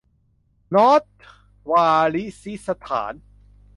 [0.73, 1.03] นอร์ท
[1.71, 3.13] วาริซิสถาน